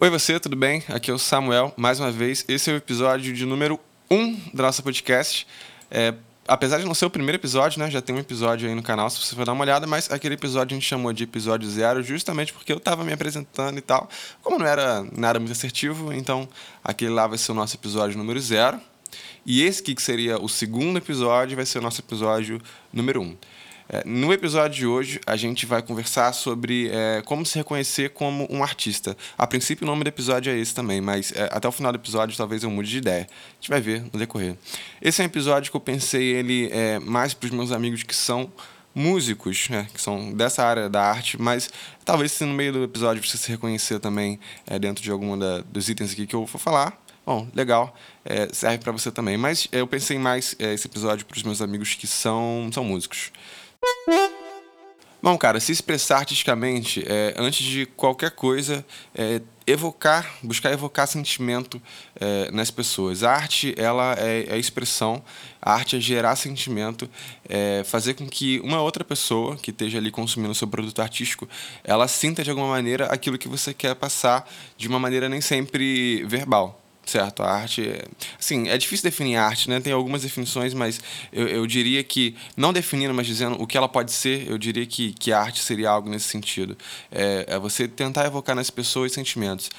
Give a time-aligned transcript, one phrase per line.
[0.00, 0.80] Oi você, tudo bem?
[0.86, 2.44] Aqui é o Samuel, mais uma vez.
[2.46, 5.44] Esse é o episódio de número 1 um da nossa podcast.
[5.90, 6.14] É,
[6.46, 7.90] apesar de não ser o primeiro episódio, né?
[7.90, 10.34] Já tem um episódio aí no canal, se você for dar uma olhada, mas aquele
[10.34, 14.08] episódio a gente chamou de episódio zero justamente porque eu estava me apresentando e tal.
[14.40, 16.48] Como não era nada muito assertivo, então
[16.84, 18.80] aquele lá vai ser o nosso episódio número zero.
[19.44, 22.62] E esse que seria o segundo episódio vai ser o nosso episódio
[22.92, 23.36] número um.
[23.90, 28.46] É, no episódio de hoje, a gente vai conversar sobre é, como se reconhecer como
[28.50, 29.16] um artista.
[29.36, 31.96] A princípio, o nome do episódio é esse também, mas é, até o final do
[31.96, 33.26] episódio talvez eu mude de ideia.
[33.30, 34.56] A gente vai ver no decorrer.
[35.00, 38.14] Esse é um episódio que eu pensei ele é, mais para os meus amigos que
[38.14, 38.52] são
[38.94, 41.70] músicos, né, que são dessa área da arte, mas
[42.04, 45.38] talvez se no meio do episódio você se reconhecer também é, dentro de algum
[45.70, 49.36] dos itens aqui que eu vou falar, bom, legal, é, serve para você também.
[49.36, 52.82] Mas é, eu pensei mais é, esse episódio para os meus amigos que são, são
[52.82, 53.30] músicos.
[55.20, 61.82] Bom, cara, se expressar artisticamente, é, antes de qualquer coisa, é, evocar, buscar evocar sentimento
[62.20, 63.24] é, nas pessoas.
[63.24, 65.20] A arte, ela é, é expressão,
[65.60, 67.10] a arte é gerar sentimento,
[67.48, 71.48] é fazer com que uma outra pessoa que esteja ali consumindo o seu produto artístico,
[71.82, 76.22] ela sinta de alguma maneira aquilo que você quer passar de uma maneira nem sempre
[76.26, 77.42] verbal certo?
[77.42, 77.90] A arte,
[78.38, 79.80] assim, é difícil definir arte, né?
[79.80, 81.00] Tem algumas definições, mas
[81.32, 84.84] eu, eu diria que, não definindo, mas dizendo o que ela pode ser, eu diria
[84.86, 86.76] que, que a arte seria algo nesse sentido.
[87.10, 89.70] É, é você tentar evocar nas pessoas sentimentos.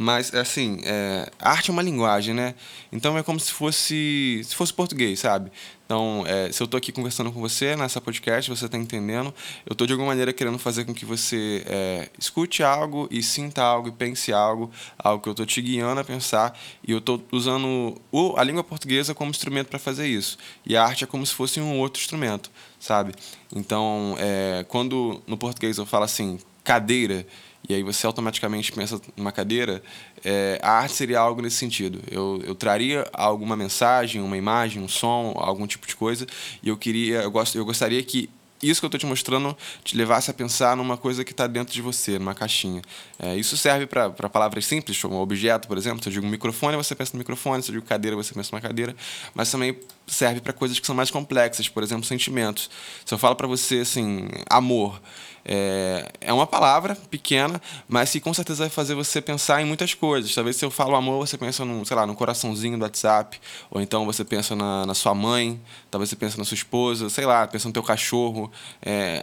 [0.00, 2.54] Mas, assim, é, arte é uma linguagem, né?
[2.92, 5.50] Então é como se fosse, se fosse português, sabe?
[5.84, 9.34] Então, é, se eu estou aqui conversando com você nessa podcast, você está entendendo,
[9.66, 13.60] eu estou de alguma maneira querendo fazer com que você é, escute algo e sinta
[13.60, 17.20] algo e pense algo, algo que eu estou te guiando a pensar, e eu estou
[17.32, 20.38] usando o, a língua portuguesa como instrumento para fazer isso.
[20.64, 23.14] E a arte é como se fosse um outro instrumento, sabe?
[23.52, 27.26] Então, é, quando no português eu falo assim, cadeira,
[27.66, 29.82] e aí você automaticamente pensa numa cadeira,
[30.24, 32.00] é, a arte seria algo nesse sentido.
[32.10, 36.26] Eu, eu traria alguma mensagem, uma imagem, um som, algum tipo de coisa,
[36.62, 38.28] e eu queria, eu, gosto, eu gostaria que
[38.62, 41.72] isso que eu estou te mostrando te levasse a pensar numa coisa que está dentro
[41.72, 42.82] de você, numa caixinha.
[43.18, 46.02] É, isso serve para palavras simples, como objeto, por exemplo.
[46.02, 47.62] Se eu digo microfone, você pensa no microfone.
[47.62, 48.96] Se eu digo cadeira, você pensa numa cadeira.
[49.34, 52.70] Mas também serve para coisas que são mais complexas, por exemplo, sentimentos.
[53.04, 55.00] Se eu falo para você assim, amor,
[55.44, 59.94] é, é uma palavra pequena, mas que com certeza vai fazer você pensar em muitas
[59.94, 60.34] coisas.
[60.34, 63.80] Talvez se eu falo amor, você pensa no, sei lá, no coraçãozinho do WhatsApp, ou
[63.80, 65.60] então você pensa na, na sua mãe,
[65.90, 68.52] talvez você pensa na sua esposa, sei lá, pensa no teu cachorro.
[68.82, 69.22] É,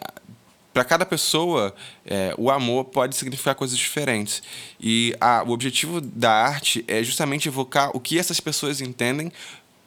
[0.73, 1.73] para cada pessoa,
[2.05, 4.43] é, o amor pode significar coisas diferentes.
[4.77, 9.31] E a, o objetivo da arte é justamente evocar o que essas pessoas entendem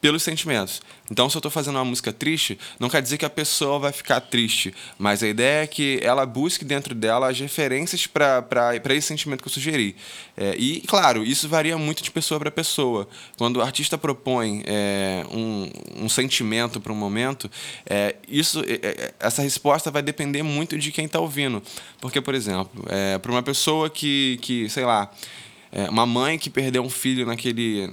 [0.00, 0.80] pelos sentimentos.
[1.10, 3.92] Então, se eu estou fazendo uma música triste, não quer dizer que a pessoa vai
[3.92, 9.08] ficar triste, mas a ideia é que ela busque dentro dela as referências para esse
[9.08, 9.96] sentimento que eu sugeri.
[10.36, 13.08] É, e, claro, isso varia muito de pessoa para pessoa.
[13.36, 15.70] Quando o artista propõe é, um,
[16.04, 17.50] um sentimento para um momento,
[17.86, 21.62] é, isso, é, é, essa resposta vai depender muito de quem está ouvindo.
[22.00, 25.10] Porque, por exemplo, é, para uma pessoa que, que sei lá,
[25.90, 27.90] uma mãe que perdeu um filho naquele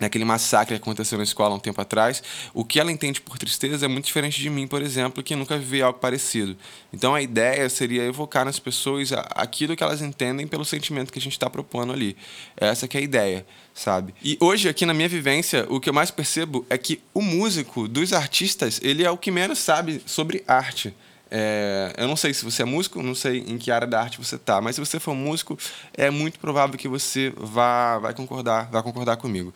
[0.00, 2.22] naquele massacre que aconteceu na escola um tempo atrás,
[2.54, 5.56] o que ela entende por tristeza é muito diferente de mim, por exemplo, que nunca
[5.58, 6.56] vivi algo parecido.
[6.92, 11.22] Então a ideia seria evocar nas pessoas aquilo que elas entendem pelo sentimento que a
[11.22, 12.16] gente está propondo ali.
[12.56, 14.14] Essa que é a ideia, sabe?
[14.24, 17.86] E hoje aqui na minha vivência, o que eu mais percebo é que o músico
[17.86, 20.94] dos artistas, ele é o que menos sabe sobre arte.
[21.30, 24.18] É, eu não sei se você é músico, não sei em que área da arte
[24.18, 25.56] você está, mas se você for músico,
[25.94, 29.54] é muito provável que você vá, vai concordar, vai concordar comigo.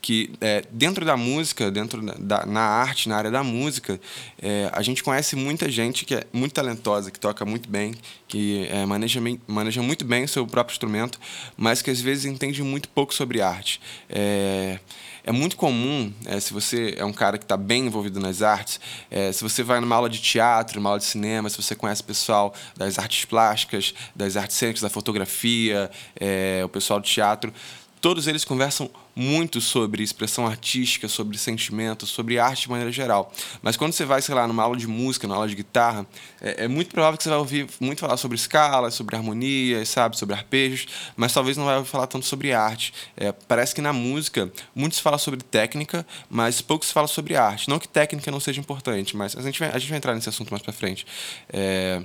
[0.00, 4.00] Que é, dentro da música, dentro da, na arte, na área da música,
[4.40, 7.94] é, a gente conhece muita gente que é muito talentosa, que toca muito bem,
[8.28, 11.18] que é, maneja, maneja muito bem o seu próprio instrumento,
[11.56, 13.80] mas que às vezes entende muito pouco sobre arte.
[14.08, 14.78] É,
[15.26, 18.78] é muito comum, é, se você é um cara que está bem envolvido nas artes,
[19.10, 22.00] é, se você vai numa aula de teatro, numa aula de cinema, se você conhece
[22.00, 27.52] pessoal das artes plásticas, das artes cênicas, da fotografia, é, o pessoal do teatro,
[28.00, 33.32] todos eles conversam muito sobre expressão artística, sobre sentimento, sobre arte de maneira geral.
[33.62, 36.06] Mas quando você vai, sei lá, numa aula de música, numa aula de guitarra,
[36.40, 40.18] é, é muito provável que você vai ouvir muito falar sobre escalas, sobre harmonias, sabe,
[40.18, 42.92] sobre arpejos, mas talvez não vai falar tanto sobre arte.
[43.16, 47.68] É, parece que na música, muitos falam sobre técnica, mas poucos falam sobre arte.
[47.68, 50.28] Não que técnica não seja importante, mas a gente vai, a gente vai entrar nesse
[50.28, 51.06] assunto mais para frente.
[51.50, 52.02] É,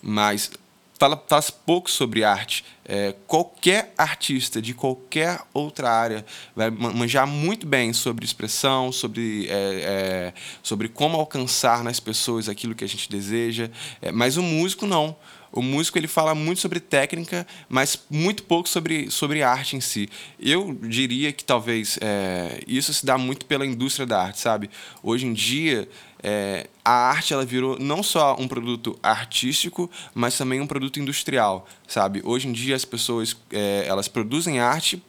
[0.00, 0.50] mas
[1.02, 2.64] fala, fala pouco sobre arte.
[2.84, 9.52] É, qualquer artista de qualquer outra área vai manjar muito bem sobre expressão, sobre, é,
[9.52, 13.68] é, sobre como alcançar nas pessoas aquilo que a gente deseja,
[14.00, 15.16] é, mas o músico não.
[15.52, 20.08] O músico ele fala muito sobre técnica, mas muito pouco sobre, sobre arte em si.
[20.40, 24.70] Eu diria que talvez é, isso se dá muito pela indústria da arte, sabe?
[25.02, 25.86] Hoje em dia
[26.22, 31.68] é, a arte ela virou não só um produto artístico, mas também um produto industrial,
[31.86, 32.22] sabe?
[32.24, 35.02] Hoje em dia as pessoas é, elas produzem arte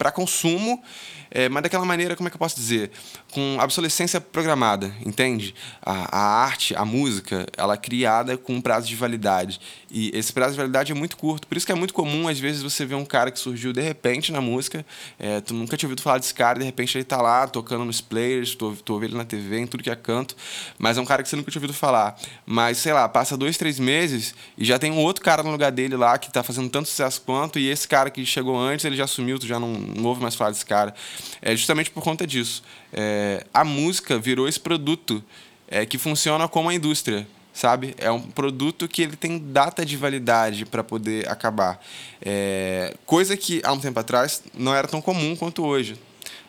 [0.00, 0.82] para consumo
[1.30, 2.90] é, mas daquela maneira, como é que eu posso dizer?
[3.30, 5.54] Com obsolescência programada, entende?
[5.80, 9.60] A, a arte, a música, ela é criada com um prazo de validade.
[9.90, 11.46] E esse prazo de validade é muito curto.
[11.46, 13.80] Por isso que é muito comum, às vezes, você ver um cara que surgiu de
[13.80, 14.84] repente na música,
[15.18, 18.00] é, tu nunca tinha ouvido falar desse cara, de repente ele tá lá tocando nos
[18.00, 20.36] players, tu, tu ouve ele na TV, em tudo que é canto,
[20.78, 22.18] mas é um cara que você nunca tinha ouvido falar.
[22.44, 25.70] Mas, sei lá, passa dois, três meses e já tem um outro cara no lugar
[25.70, 28.96] dele lá que tá fazendo tanto sucesso quanto, e esse cara que chegou antes, ele
[28.96, 30.94] já sumiu, tu já não, não ouve mais falar desse cara
[31.42, 32.62] é justamente por conta disso.
[32.92, 35.22] É, a música virou esse produto
[35.68, 37.94] é, que funciona como a indústria, sabe?
[37.98, 41.80] É um produto que ele tem data de validade para poder acabar.
[42.20, 45.96] É, coisa que há um tempo atrás não era tão comum quanto hoje.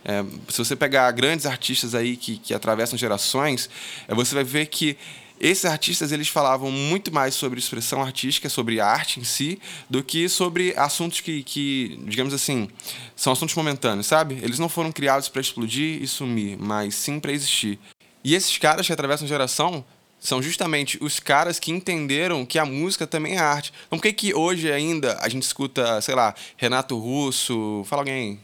[0.04, 3.70] É, se você pegar grandes artistas aí que, que atravessam gerações,
[4.08, 4.98] é, você vai ver que
[5.42, 9.60] esses artistas eles falavam muito mais sobre expressão artística, sobre arte em si,
[9.90, 12.70] do que sobre assuntos que, que digamos assim,
[13.16, 14.36] são assuntos momentâneos, sabe?
[14.44, 17.80] Eles não foram criados para explodir e sumir, mas sim para existir.
[18.24, 19.84] E esses caras que atravessam geração
[20.20, 23.74] são justamente os caras que entenderam que a música também é arte.
[23.88, 28.40] Então por que, que hoje ainda a gente escuta, sei lá, Renato Russo, fala alguém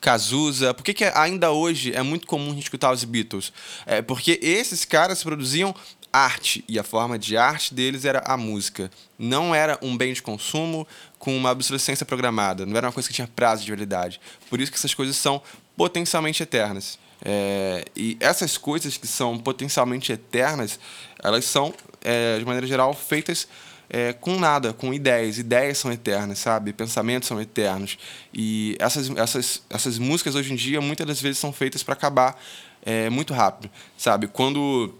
[0.00, 0.72] Cazuza.
[0.72, 3.52] Por que, que ainda hoje é muito comum a gente escutar os Beatles?
[3.86, 5.74] É porque esses caras produziam
[6.12, 8.90] arte e a forma de arte deles era a música.
[9.18, 10.86] Não era um bem de consumo
[11.18, 12.66] com uma obsolescência programada.
[12.66, 14.20] Não era uma coisa que tinha prazo de validade.
[14.48, 15.40] Por isso que essas coisas são
[15.76, 16.98] potencialmente eternas.
[17.22, 20.80] É, e essas coisas que são potencialmente eternas,
[21.22, 23.46] elas são, é, de maneira geral, feitas
[23.90, 25.36] é, com nada, com ideias.
[25.36, 26.72] Ideias são eternas, sabe?
[26.72, 27.98] Pensamentos são eternos.
[28.32, 32.40] E essas, essas, essas músicas hoje em dia, muitas das vezes, são feitas para acabar
[32.82, 34.28] é, muito rápido, sabe?
[34.28, 34.94] Quando.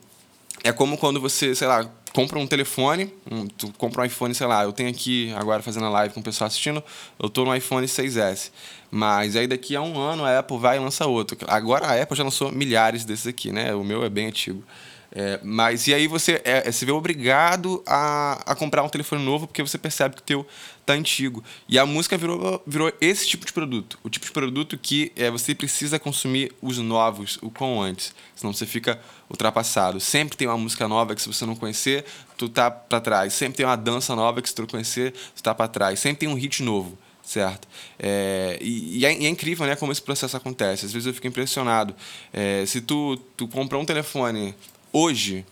[0.62, 4.46] É como quando você, sei lá, compra um telefone, um, tu compra um iPhone, sei
[4.46, 6.84] lá, eu tenho aqui agora fazendo a live com o pessoal assistindo,
[7.18, 8.50] eu estou no iPhone 6S.
[8.90, 11.38] Mas aí daqui a um ano a Apple vai e lança outro.
[11.46, 13.74] Agora a Apple já lançou milhares desses aqui, né?
[13.74, 14.62] O meu é bem antigo.
[15.12, 19.24] É, mas e aí você é, é, se vê obrigado a, a comprar um telefone
[19.24, 20.46] novo porque você percebe que o teu
[20.86, 21.42] tá antigo.
[21.68, 23.98] E a música virou, virou esse tipo de produto.
[24.04, 28.14] O tipo de produto que é, você precisa consumir os novos o quão antes.
[28.36, 29.98] Senão você fica ultrapassado.
[29.98, 32.04] Sempre tem uma música nova que se você não conhecer,
[32.36, 33.32] tu tá para trás.
[33.32, 35.98] Sempre tem uma dança nova que se tu não conhecer, tu tá para trás.
[35.98, 37.68] Sempre tem um hit novo certo?
[37.96, 40.86] É, e, e, é, e, é, incrível, né, como esse processo acontece.
[40.86, 41.94] Às vezes eu fico impressionado.
[42.32, 44.52] É, se tu, tu comprou um telefone
[44.92, 45.44] hoje,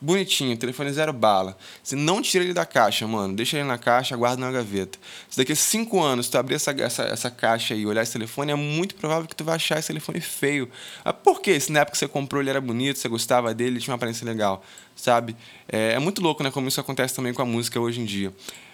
[0.00, 1.56] bonitinho, telefone zero bala.
[1.82, 3.34] Você não tira ele da caixa, mano.
[3.34, 4.98] Deixa ele na caixa, guarda na gaveta.
[5.30, 8.52] Se daqui a cinco anos tu abrir essa, essa, essa caixa e olhar esse telefone,
[8.52, 10.68] é muito provável que tu vai achar esse telefone feio.
[11.04, 11.58] Ah, por quê?
[11.60, 13.96] Se na época que você comprou ele era bonito, você gostava dele, ele tinha uma
[13.96, 14.64] aparência legal,
[14.96, 15.36] sabe?
[15.68, 16.50] É, é muito louco, né?
[16.50, 18.32] Como isso acontece também com a música hoje em dia.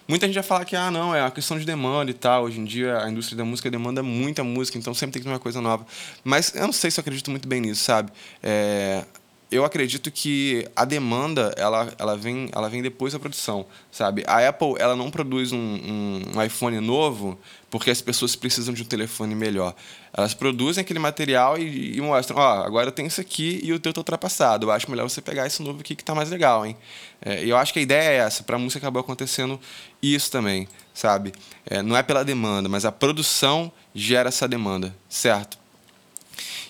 [0.09, 2.44] Muita gente vai falar que, ah, não, é uma questão de demanda e tal.
[2.44, 5.32] Hoje em dia a indústria da música demanda muita música, então sempre tem que ter
[5.35, 5.87] uma coisa nova.
[6.25, 8.11] Mas eu não sei se eu acredito muito bem nisso, sabe?
[8.43, 9.05] É,
[9.50, 14.23] eu acredito que a demanda ela, ela, vem, ela vem depois da produção, sabe?
[14.27, 17.39] A Apple ela não produz um, um, um, iPhone novo
[17.71, 19.75] porque as pessoas precisam de um telefone melhor.
[20.12, 23.81] Elas produzem aquele material e, e mostram, ó, oh, agora tem isso aqui e o
[23.81, 24.67] teu está ultrapassado.
[24.67, 26.76] Eu acho melhor você pegar esse novo aqui que está mais legal, hein?
[27.21, 28.43] É, eu acho que a ideia é essa.
[28.43, 29.59] Para a música acabou acontecendo
[30.02, 31.33] isso também, sabe?
[31.64, 35.58] É, não é pela demanda, mas a produção gera essa demanda, certo?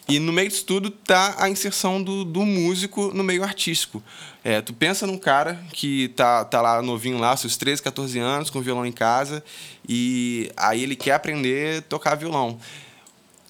[0.09, 4.03] E no meio disso tudo tá a inserção do, do músico no meio artístico.
[4.43, 8.49] É, tu pensa num cara que tá, tá lá novinho lá, seus 13, 14 anos,
[8.49, 9.45] com violão em casa,
[9.87, 12.59] e aí ele quer aprender a tocar violão.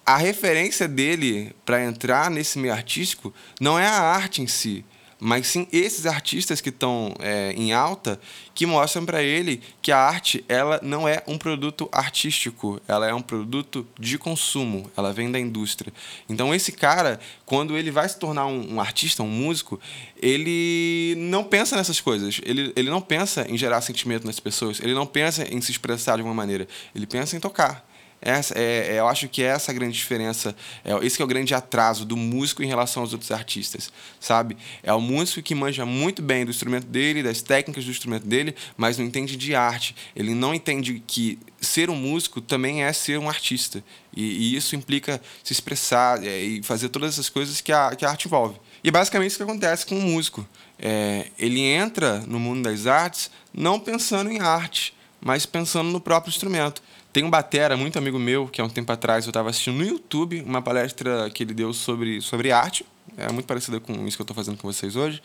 [0.05, 4.85] A referência dele para entrar nesse meio artístico não é a arte em si,
[5.21, 8.21] mas sim esses artistas que estão é, em alta
[8.55, 13.15] que mostram para ele que a arte ela não é um produto artístico, ela é
[13.15, 15.93] um produto de consumo, ela vem da indústria.
[16.29, 19.81] Então esse cara, quando ele vai se tornar um, um artista, um músico,
[20.21, 24.95] ele não pensa nessas coisas, ele, ele não pensa em gerar sentimento nas pessoas, ele
[24.95, 27.88] não pensa em se expressar de uma maneira, ele pensa em tocar.
[28.21, 31.29] Essa, é, é, eu acho que é essa a grande diferença, é, esse é o
[31.29, 34.57] grande atraso do músico em relação aos outros artistas, sabe?
[34.83, 38.57] É o músico que manja muito bem do instrumento dele, das técnicas do instrumento dele,
[38.77, 39.95] mas não entende de arte.
[40.17, 43.85] Ele não entende que ser um músico também é ser um artista.
[44.15, 48.05] E, e isso implica se expressar é, e fazer todas essas coisas que a, que
[48.05, 48.57] a arte envolve.
[48.83, 50.47] E basicamente isso que acontece com o músico.
[50.79, 56.31] É, ele entra no mundo das artes não pensando em arte, mas pensando no próprio
[56.31, 56.83] instrumento.
[57.19, 59.85] Tem um batera, muito amigo meu, que há um tempo atrás eu estava assistindo no
[59.85, 62.87] YouTube uma palestra que ele deu sobre, sobre arte.
[63.17, 65.21] É muito parecida com isso que eu estou fazendo com vocês hoje.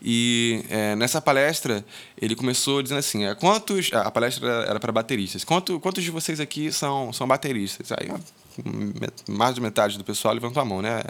[0.00, 1.84] E é, nessa palestra
[2.18, 5.44] ele começou dizendo assim: é, quantos a palestra era para bateristas?
[5.44, 7.92] Quanto, quantos de vocês aqui são são bateristas?
[7.92, 8.08] Aí
[9.28, 11.02] mais de metade do pessoal levantou a mão, né?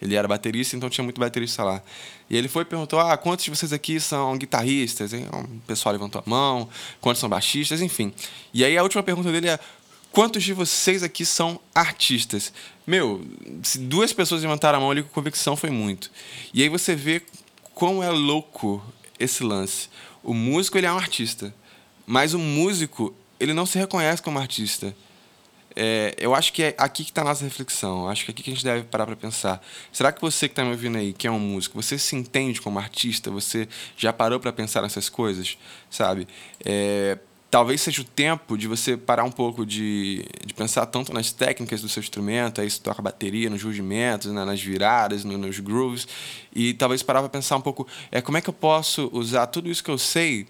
[0.00, 1.82] Ele era baterista, então tinha muito baterista lá.
[2.28, 5.12] E ele foi e perguntou: ah, quantos de vocês aqui são guitarristas?
[5.12, 6.68] O pessoal levantou a mão.
[7.00, 7.80] Quantos são baixistas?
[7.80, 8.12] Enfim.
[8.52, 9.58] E aí a última pergunta dele é:
[10.10, 12.52] quantos de vocês aqui são artistas?
[12.86, 13.24] Meu,
[13.62, 16.10] se duas pessoas levantaram a mão ali com convicção foi muito.
[16.52, 17.22] E aí você vê
[17.74, 18.82] quão é louco
[19.18, 19.88] esse lance.
[20.22, 21.54] O músico ele é um artista,
[22.06, 24.94] mas o músico ele não se reconhece como artista.
[25.74, 28.08] É, eu acho que é aqui que está a nossa reflexão.
[28.08, 29.62] Acho que é aqui que a gente deve parar para pensar.
[29.92, 32.60] Será que você que está me ouvindo aí, que é um músico, você se entende
[32.60, 33.30] como artista?
[33.30, 35.56] Você já parou para pensar nessas coisas?
[35.90, 36.28] Sabe?
[36.64, 37.18] É,
[37.52, 41.82] talvez seja o tempo de você parar um pouco de, de pensar tanto nas técnicas
[41.82, 46.08] do seu instrumento, aí você toca bateria, nos rudimentos, né, nas viradas, no, nos grooves,
[46.54, 49.70] e talvez parar para pensar um pouco é, como é que eu posso usar tudo
[49.70, 50.46] isso que eu sei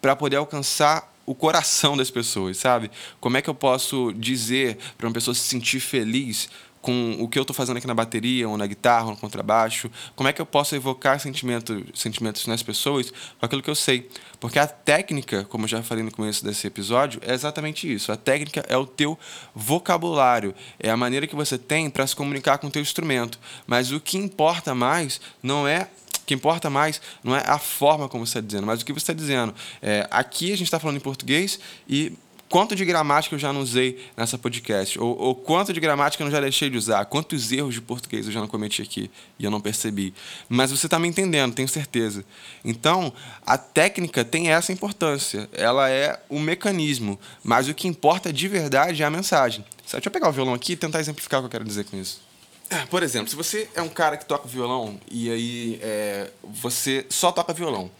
[0.00, 2.90] para poder alcançar o coração das pessoas, sabe?
[3.20, 6.48] Como é que eu posso dizer para uma pessoa se sentir feliz
[6.82, 9.88] com o que eu estou fazendo aqui na bateria, ou na guitarra, ou no contrabaixo?
[10.16, 14.10] Como é que eu posso evocar sentimento, sentimentos nas pessoas com aquilo que eu sei?
[14.40, 18.10] Porque a técnica, como eu já falei no começo desse episódio, é exatamente isso.
[18.10, 19.16] A técnica é o teu
[19.54, 23.38] vocabulário, é a maneira que você tem para se comunicar com o teu instrumento.
[23.64, 25.88] Mas o que importa mais não é
[26.22, 28.92] o que importa mais não é a forma como você está dizendo, mas o que
[28.92, 29.54] você está dizendo.
[29.80, 32.12] É, aqui a gente está falando em português e
[32.48, 36.30] quanto de gramática eu já não usei nessa podcast, ou, ou, quanto de gramática eu
[36.30, 39.50] já deixei de usar, quantos erros de português eu já não cometi aqui e eu
[39.50, 40.12] não percebi.
[40.50, 42.22] Mas você está me entendendo, tenho certeza.
[42.62, 43.10] Então,
[43.46, 49.02] a técnica tem essa importância, ela é o mecanismo, mas o que importa de verdade
[49.02, 49.64] é a mensagem.
[49.90, 51.96] Deixa eu pegar o violão aqui e tentar exemplificar o que eu quero dizer com
[51.96, 52.20] isso.
[52.70, 57.04] É, por exemplo, se você é um cara que toca violão e aí é, você
[57.10, 57.90] só toca violão,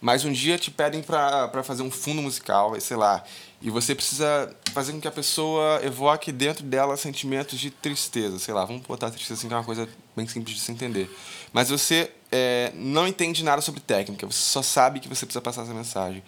[0.00, 3.22] mas um dia te pedem para fazer um fundo musical, sei lá,
[3.60, 8.52] e você precisa fazer com que a pessoa evoque dentro dela sentimentos de tristeza, sei
[8.52, 11.08] lá, vamos botar tristeza assim, que é uma coisa bem simples de se entender.
[11.52, 15.62] Mas você é, não entende nada sobre técnica, você só sabe que você precisa passar
[15.62, 16.24] essa mensagem.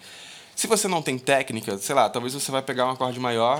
[0.55, 3.59] Se você não tem técnica, sei lá, talvez você vai pegar um acorde maior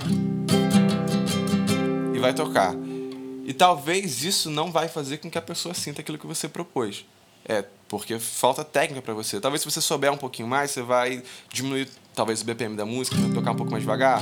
[2.15, 2.74] e vai tocar.
[3.46, 7.06] E talvez isso não vai fazer com que a pessoa sinta aquilo que você propôs.
[7.48, 9.40] É, porque falta técnica para você.
[9.40, 11.22] Talvez se você souber um pouquinho mais, você vai
[11.54, 14.20] diminuir talvez o BPM da música, tocar um pouco mais devagar.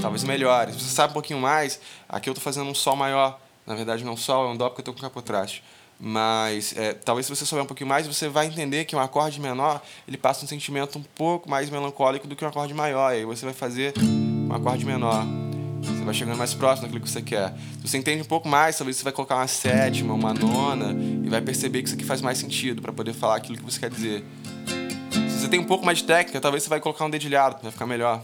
[0.00, 0.72] Talvez melhore.
[0.72, 3.38] Se você sabe um pouquinho mais, aqui eu estou fazendo um sol maior.
[3.66, 5.62] Na verdade não é um sol, é um dó porque eu estou com capotraste.
[6.00, 9.38] Mas é, talvez se você souber um pouquinho mais, você vai entender que um acorde
[9.38, 13.12] menor, ele passa um sentimento um pouco mais melancólico do que um acorde maior.
[13.12, 15.24] E aí você vai fazer um acorde menor.
[15.84, 17.54] Você vai chegando mais próximo daquilo que você quer.
[17.80, 20.92] Se você entende um pouco mais, talvez você vai colocar uma sétima, uma nona
[21.24, 23.78] e vai perceber que isso aqui faz mais sentido para poder falar aquilo que você
[23.78, 24.24] quer dizer.
[25.30, 27.70] Se você tem um pouco mais de técnica, talvez você vai colocar um dedilhado, vai
[27.70, 28.22] ficar melhor.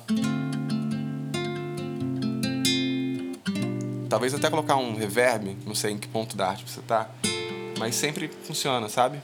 [4.08, 7.08] Talvez até colocar um reverb, não sei em que ponto da arte você tá,
[7.78, 9.20] mas sempre funciona, sabe?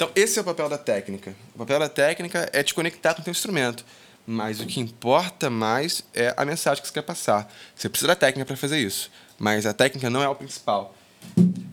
[0.00, 1.36] Então, esse é o papel da técnica.
[1.54, 3.84] O papel da técnica é te conectar com o teu instrumento.
[4.26, 7.52] Mas o que importa mais é a mensagem que você quer passar.
[7.76, 9.10] Você precisa da técnica para fazer isso.
[9.38, 10.96] Mas a técnica não é o principal.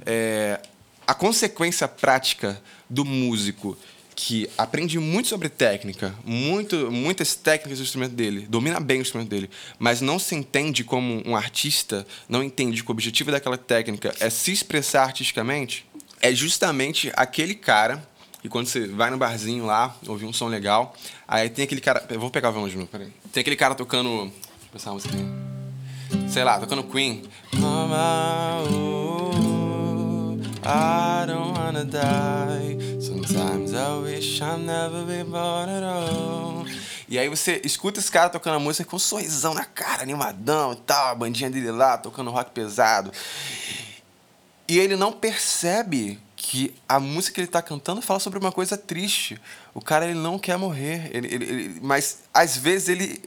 [0.05, 0.59] É,
[1.07, 3.77] a consequência prática do músico
[4.13, 9.29] que aprende muito sobre técnica, muito, muitas técnicas do instrumento dele, domina bem o instrumento
[9.29, 14.13] dele, mas não se entende como um artista, não entende que o objetivo daquela técnica
[14.19, 15.85] é se expressar artisticamente,
[16.19, 18.05] é justamente aquele cara
[18.47, 20.95] e quando você vai no barzinho lá, ouvir um som legal,
[21.27, 22.05] aí tem aquele cara.
[22.09, 23.11] Eu vou pegar o violão de novo, peraí.
[23.33, 24.21] Tem aquele cara tocando.
[24.21, 25.17] Deixa eu pensar uma música
[26.29, 27.29] Sei lá, tocando Queen.
[27.57, 33.01] Mama, oh, I don't wanna die.
[33.01, 36.65] Sometimes I wish never been born at all.
[37.09, 40.71] E aí você escuta esse cara tocando a música com um sorrisão na cara, animadão
[40.71, 43.11] e tal, a bandinha dele lá, tocando rock pesado.
[44.69, 48.77] E ele não percebe que a música que ele está cantando fala sobre uma coisa
[48.77, 49.41] triste.
[49.73, 53.21] O cara ele não quer morrer, ele, ele, ele, mas às vezes ele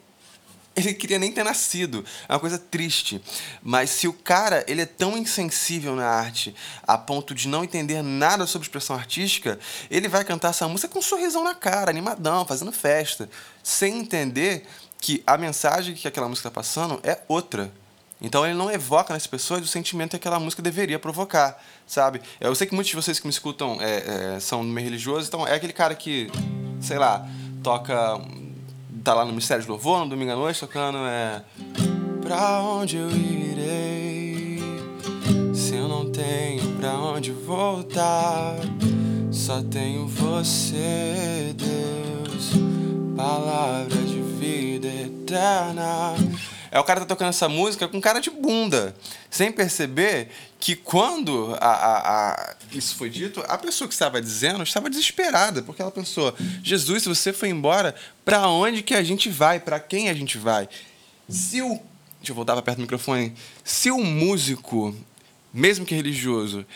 [0.76, 2.04] ele queria nem ter nascido.
[2.28, 3.20] É uma coisa triste.
[3.60, 6.54] Mas se o cara ele é tão insensível na arte
[6.86, 9.58] a ponto de não entender nada sobre expressão artística,
[9.90, 13.28] ele vai cantar essa música com um sorrisão na cara, animadão, fazendo festa,
[13.62, 14.64] sem entender
[15.00, 17.72] que a mensagem que aquela música está passando é outra.
[18.20, 22.20] Então ele não evoca nas pessoas o sentimento que aquela música deveria provocar, sabe?
[22.40, 25.46] Eu sei que muitos de vocês que me escutam é, é, são meio religioso, então
[25.46, 26.30] é aquele cara que,
[26.80, 27.26] sei lá,
[27.62, 28.20] toca
[29.02, 31.42] tá lá no Mistério de Louvor, no domingo à noite, tocando é.
[32.22, 34.60] Pra onde eu irei?
[35.54, 38.56] Se eu não tenho pra onde voltar,
[39.30, 42.50] só tenho você, Deus,
[43.16, 46.14] palavra de vida eterna.
[46.70, 48.94] É o cara tá tocando essa música com cara de bunda,
[49.28, 54.62] sem perceber que quando a, a, a, isso foi dito, a pessoa que estava dizendo
[54.62, 59.28] estava desesperada, porque ela pensou: Jesus, se você foi embora, para onde que a gente
[59.28, 59.58] vai?
[59.58, 60.68] Para quem a gente vai?
[61.28, 61.80] Se o.
[62.18, 63.32] Deixa eu voltar para perto do microfone.
[63.64, 64.94] Se o músico,
[65.54, 66.66] mesmo que religioso,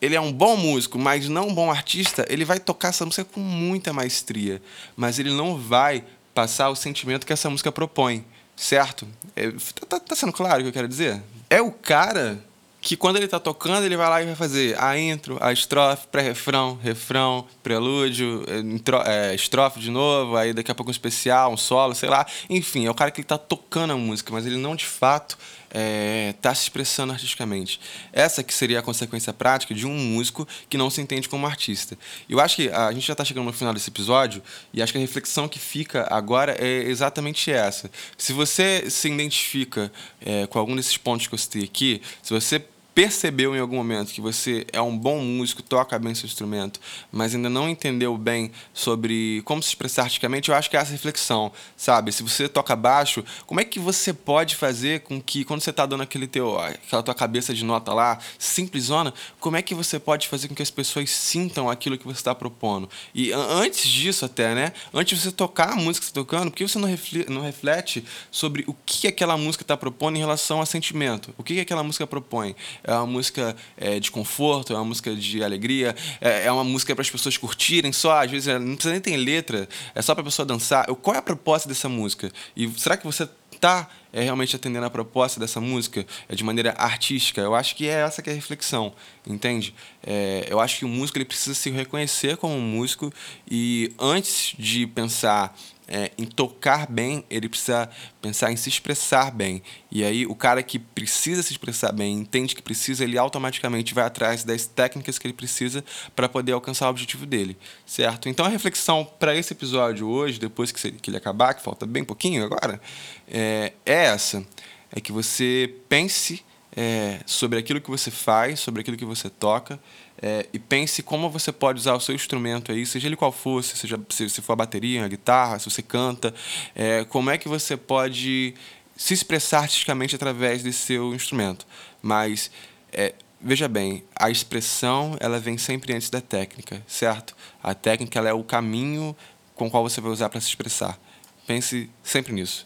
[0.00, 3.24] ele é um bom músico, mas não um bom artista, ele vai tocar essa música
[3.24, 4.60] com muita maestria,
[4.96, 8.24] mas ele não vai passar o sentimento que essa música propõe.
[8.56, 9.06] Certo?
[9.34, 11.22] É, tá, tá, tá sendo claro o que eu quero dizer?
[11.50, 12.38] É o cara
[12.84, 16.06] que quando ele tá tocando, ele vai lá e vai fazer a intro, a estrofe,
[16.08, 21.56] pré-refrão, refrão, prelúdio, é, é, estrofe de novo, aí daqui a pouco um especial, um
[21.56, 22.26] solo, sei lá.
[22.48, 25.38] Enfim, é o cara que tá tocando a música, mas ele não de fato
[25.74, 27.80] está é, se expressando artisticamente.
[28.12, 31.98] Essa que seria a consequência prática de um músico que não se entende como artista.
[32.28, 34.98] Eu acho que a gente já está chegando no final desse episódio e acho que
[34.98, 37.90] a reflexão que fica agora é exatamente essa.
[38.16, 39.90] Se você se identifica
[40.24, 44.12] é, com algum desses pontos que eu citei aqui, se você percebeu em algum momento
[44.12, 46.78] que você é um bom músico, toca bem seu instrumento,
[47.10, 50.92] mas ainda não entendeu bem sobre como se expressar artisticamente, eu acho que é essa
[50.92, 52.12] reflexão, sabe?
[52.12, 55.84] Se você toca baixo, como é que você pode fazer com que, quando você está
[55.84, 60.28] dando aquele teu, aquela tua cabeça de nota lá, simplesona, como é que você pode
[60.28, 62.88] fazer com que as pessoas sintam aquilo que você está propondo?
[63.14, 64.72] E antes disso até, né?
[64.92, 67.30] Antes de você tocar a música que você está tocando, por que você não reflete,
[67.30, 71.34] não reflete sobre o que aquela música está propondo em relação a sentimento?
[71.36, 72.54] O que aquela música propõe?
[72.84, 76.94] É uma música é, de conforto, é uma música de alegria, é, é uma música
[76.94, 80.22] para as pessoas curtirem só, às vezes não precisa nem ter letra, é só para
[80.22, 80.86] a pessoa dançar.
[80.86, 82.30] Qual é a proposta dessa música?
[82.54, 86.72] E será que você está é, realmente atendendo a proposta dessa música é, de maneira
[86.78, 87.40] artística?
[87.40, 88.94] Eu acho que é essa que é a reflexão,
[89.26, 89.74] entende?
[90.06, 93.12] É, eu acho que o músico ele precisa se reconhecer como um músico
[93.50, 95.54] e antes de pensar
[95.86, 99.62] é, em tocar bem, ele precisa pensar em se expressar bem.
[99.90, 104.04] E aí, o cara que precisa se expressar bem, entende que precisa, ele automaticamente vai
[104.04, 105.84] atrás das técnicas que ele precisa
[106.16, 108.28] para poder alcançar o objetivo dele, certo?
[108.28, 112.44] Então, a reflexão para esse episódio hoje, depois que, ele acabar, que falta bem pouquinho
[112.44, 112.80] agora,
[113.28, 114.44] é, é essa:
[114.92, 116.44] é que você pense
[116.76, 119.78] é, sobre aquilo que você faz, sobre aquilo que você toca,
[120.20, 123.62] é, e pense como você pode usar o seu instrumento aí, seja ele qual for,
[123.62, 126.34] seja se, se for a bateria, a guitarra, se você canta,
[126.74, 128.54] é, como é que você pode
[128.96, 131.66] se expressar artisticamente através desse seu instrumento.
[132.00, 132.50] Mas
[132.92, 137.36] é, veja bem, a expressão ela vem sempre antes da técnica, certo?
[137.62, 139.16] A técnica ela é o caminho
[139.54, 140.98] com o qual você vai usar para se expressar.
[141.46, 142.64] Pense sempre nisso.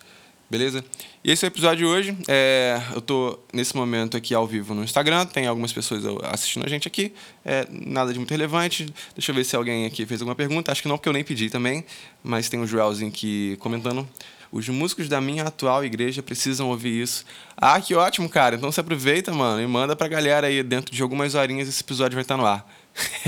[0.50, 0.82] Beleza?
[1.22, 2.16] E esse é o episódio de hoje.
[2.26, 5.26] É, eu estou nesse momento aqui ao vivo no Instagram.
[5.26, 7.12] Tem algumas pessoas assistindo a gente aqui.
[7.44, 8.86] É, nada de muito relevante.
[9.14, 10.72] Deixa eu ver se alguém aqui fez alguma pergunta.
[10.72, 11.84] Acho que não, porque eu nem pedi também.
[12.24, 14.08] Mas tem o Joelzinho aqui comentando.
[14.50, 17.26] Os músicos da minha atual igreja precisam ouvir isso.
[17.54, 18.56] Ah, que ótimo, cara.
[18.56, 20.62] Então você aproveita, mano, e manda pra galera aí.
[20.62, 22.66] Dentro de algumas horinhas esse episódio vai estar no ar.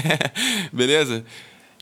[0.72, 1.22] Beleza?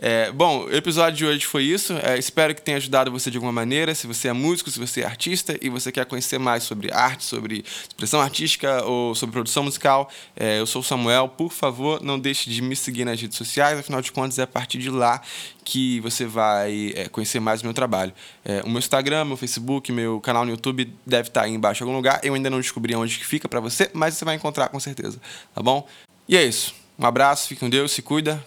[0.00, 1.92] É, bom, o episódio de hoje foi isso.
[1.94, 3.94] É, espero que tenha ajudado você de alguma maneira.
[3.94, 7.24] Se você é músico, se você é artista e você quer conhecer mais sobre arte,
[7.24, 11.28] sobre expressão artística ou sobre produção musical, é, eu sou o Samuel.
[11.28, 13.78] Por favor, não deixe de me seguir nas redes sociais.
[13.78, 15.20] Afinal de contas, é a partir de lá
[15.64, 18.12] que você vai é, conhecer mais o meu trabalho.
[18.44, 21.84] É, o meu Instagram, meu Facebook, meu canal no YouTube deve estar aí embaixo em
[21.84, 22.20] algum lugar.
[22.22, 25.20] Eu ainda não descobri onde que fica para você, mas você vai encontrar com certeza,
[25.54, 25.86] tá bom?
[26.28, 26.74] E é isso.
[26.98, 28.44] Um abraço, fique com Deus, se cuida.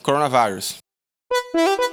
[1.51, 1.81] Coronavírus.
[1.81, 1.90] Música